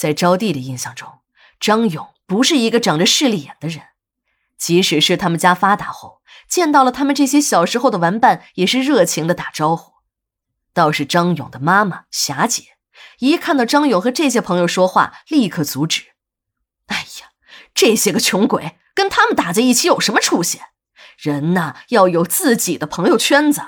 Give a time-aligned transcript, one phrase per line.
[0.00, 1.18] 在招娣的印象中，
[1.60, 3.82] 张勇不是一个长着势利眼的人。
[4.56, 9.96] 即使是他们家发达后，见到了他们这些小时候的玩伴，也是热情的打招呼。
[10.72, 12.78] 倒是张勇的妈妈霞姐，
[13.18, 16.04] 一看到张勇和这些朋友说话，立刻阻止。
[16.86, 17.32] 哎呀，
[17.74, 20.62] 这些个穷鬼跟他们打在一起有什么出息？
[21.18, 23.60] 人呐，要有自己的朋友圈子，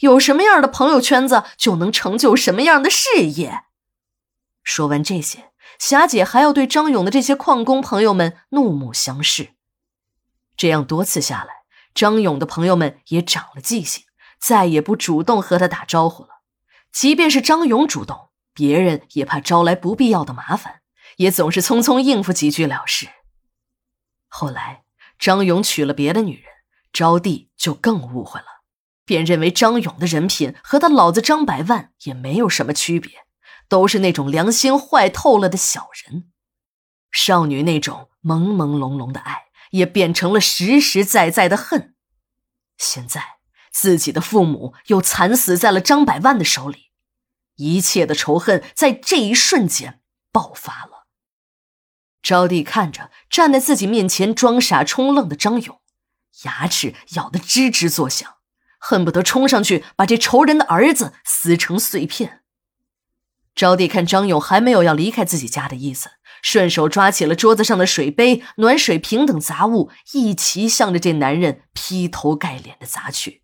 [0.00, 3.62] 有什么样的朋友圈子，就能成就什么样的事业。
[4.62, 9.50] 说完这些，霞姐还要对张勇的这些矿工朋友们怒目相视。
[10.56, 11.62] 这样多次下来，
[11.94, 14.04] 张勇的朋友们也长了记性，
[14.40, 16.40] 再也不主动和他打招呼了。
[16.90, 20.80] 即便是张勇主动，别人也怕招来不必要的麻烦，
[21.18, 23.08] 也总是匆匆应付几句了事。
[24.26, 24.82] 后来，
[25.18, 26.44] 张勇娶了别的女人，
[26.92, 28.46] 招娣就更误会了，
[29.04, 33.26] 便认为张勇的人品和他老子张百万也没有什么区别。
[33.68, 36.30] 都是那种良心坏透了的小人，
[37.10, 41.94] 少女那种朦朦胧胧的爱，也变成了实实在在的恨。
[42.76, 43.38] 现在
[43.70, 46.90] 自己的父母又惨死在了张百万的手里，
[47.56, 50.00] 一切的仇恨在这一瞬间
[50.32, 51.06] 爆发了。
[52.22, 55.80] 招娣看着站在自己面前装傻充愣的张勇，
[56.44, 58.36] 牙齿咬得吱吱作响，
[58.78, 62.42] 恨不得冲上去把这仇人的儿子撕成碎片。
[63.58, 66.10] 招娣看张勇还没有要离开自己家的意思，
[66.42, 73.42] 顺手抓起了桌子上的水杯、暖水瓶等杂物，一齐向着这男人劈头盖脸的砸去。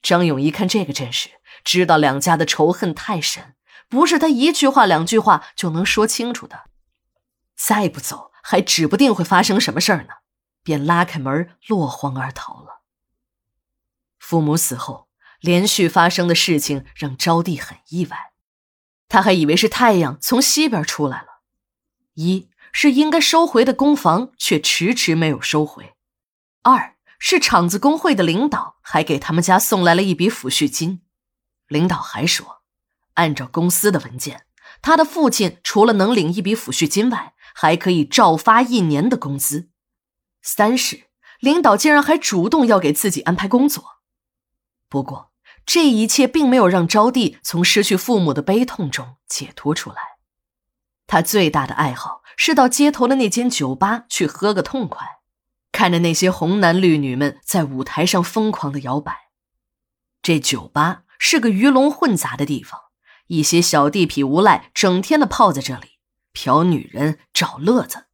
[0.00, 1.28] 张勇一看这个阵势，
[1.62, 3.54] 知道两家的仇恨太深，
[3.86, 6.70] 不是他一句话两句话就能说清楚的。
[7.54, 10.14] 再不走，还指不定会发生什么事儿呢，
[10.62, 12.80] 便拉开门落荒而逃了。
[14.18, 15.08] 父母死后，
[15.42, 18.31] 连续发生的事情让招娣很意外。
[19.12, 21.42] 他还以为是太阳从西边出来了，
[22.14, 25.92] 一是应该收回的工房却迟迟没有收回，
[26.62, 31.02] 二是厂子工会的领导还给他们家送来了一笔抚恤金。
[31.68, 32.62] 领导还说，
[33.12, 34.46] 按照公司的文件，
[34.80, 39.68] 他的父亲除了能领一笔抚恤金外，还可以照发一年的工资。
[40.40, 43.84] 三是领导竟然还主动要给自己安排工作。
[44.88, 45.31] 不过。
[45.64, 49.96] 这一切并没有让招娣从失去父母的悲痛中解脱出来。
[51.06, 55.06] 他最大的爱好是到街头的那间酒吧去喝个痛快，
[55.70, 59.30] 看着那些红男绿女们在舞台上疯狂的摇摆。
[60.22, 62.80] 这酒吧是个鱼龙混杂的地方，
[63.26, 65.98] 一些小地痞无赖整天的泡在这里
[66.32, 68.06] 嫖女人找乐子，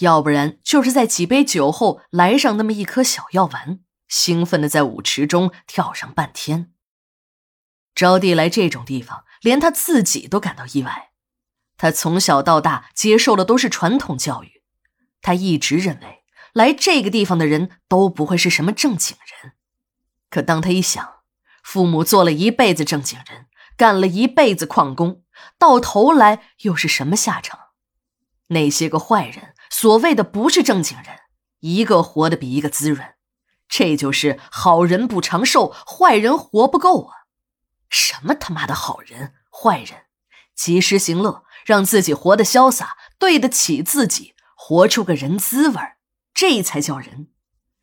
[0.00, 6.73] 要不然就是在几杯酒后来上那么一颗小药丸，兴奋的在舞池中跳上半天。
[7.94, 11.10] 招娣来这种地方，连他自己都感到意外。
[11.76, 14.62] 他从小到大接受的都是传统教育，
[15.20, 16.22] 他一直认为
[16.52, 19.52] 来这个地方的人都不会是什么正经人。
[20.30, 21.14] 可当他一想，
[21.62, 23.46] 父母做了一辈子正经人，
[23.76, 25.22] 干了一辈子矿工，
[25.58, 27.58] 到头来又是什么下场？
[28.48, 31.06] 那些个坏人，所谓的不是正经人，
[31.60, 33.14] 一个活得比一个滋润。
[33.68, 37.23] 这就是好人不长寿，坏人活不够啊！
[37.94, 40.06] 什么他妈的好人坏人，
[40.56, 45.80] 及时行乐，让自己活得潇洒，对得起自己，活出个人滋味
[46.34, 47.28] 这才叫人。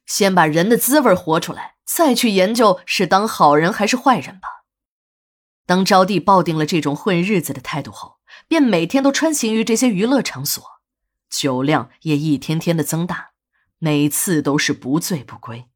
[0.05, 4.65] 先把人的滋味活出来，再去研究是当好人还是坏人吧。
[5.65, 10.61] 当招娣抱定了这种混日子的态度后，便每天都穿行于这些娱乐场所，
[11.29, 13.29] 酒量也一天天的增大，
[13.77, 15.69] 每次都是不醉不归。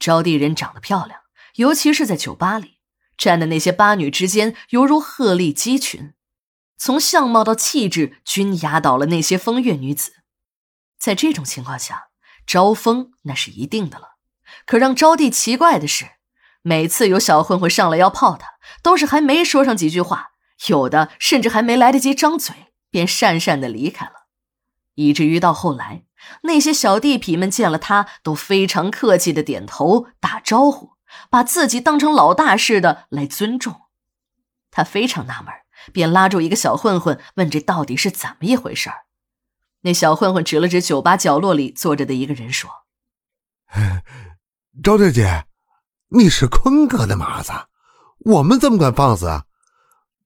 [0.00, 1.20] 招娣人长得漂亮，
[1.54, 2.75] 尤其是在酒吧里。
[3.16, 6.14] 站的那些八女之间，犹如鹤立鸡群，
[6.76, 10.12] 从相貌到气质均压倒了那些风月女子。
[10.98, 12.08] 在这种情况下，
[12.46, 14.16] 招风那是一定的了。
[14.64, 16.06] 可让招娣奇怪的是，
[16.62, 20.30] 每次有小混混上来要泡她，都是还没说上几句话，
[20.68, 24.12] 有的甚至还没来得及张嘴，便讪讪的离开了。
[24.94, 26.04] 以至于到后来，
[26.42, 30.95] 那些小地痞们见了他，都非常客气的点头打招呼。
[31.30, 33.82] 把自己当成老大似的来尊重，
[34.70, 35.52] 他非常纳闷，
[35.92, 38.90] 便拉住一个小混混问：“这到底是怎么一回事？”
[39.82, 42.70] 那小混混指了指酒吧角落里坐着的一个人说
[44.82, 45.46] ：“周大姐，
[46.08, 47.52] 你是坤哥的马子，
[48.18, 49.44] 我们怎么敢放肆啊？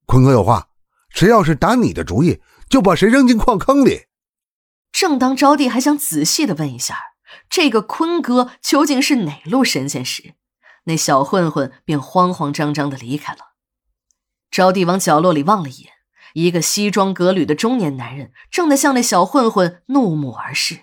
[0.06, 0.68] 坤哥有话，
[1.10, 4.06] 谁要是打你的主意，就把谁扔进矿坑里。”
[4.90, 6.98] 正当招娣还想仔细的问一下，
[7.48, 10.34] 这个坤哥究竟是哪路神仙时，
[10.84, 13.52] 那小混混便慌慌张张的离开了。
[14.50, 15.92] 招娣往角落里望了一眼，
[16.34, 20.80] 一个西装革履的中年男人正在向那小混混怒目而视。